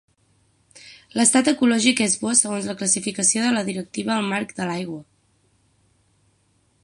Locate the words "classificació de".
2.79-3.53